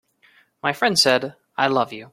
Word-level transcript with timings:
My 0.63 0.73
friend 0.73 0.97
said: 0.97 1.35
"I 1.59 1.67
love 1.67 1.93
you. 1.93 2.09